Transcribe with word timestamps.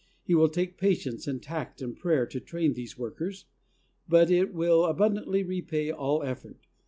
It 0.25 0.33
will 0.33 0.49
take 0.49 0.79
patience 0.79 1.27
and 1.27 1.39
tact 1.43 1.79
and 1.79 1.95
prayer 1.95 2.25
to 2.25 2.39
train 2.39 2.73
these 2.73 2.97
workers, 2.97 3.45
but 4.09 4.31
it 4.31 4.51
will 4.51 4.85
abundantly 4.85 5.43
repay 5.43 5.91
all 5.91 6.21
eflFort. 6.21 6.55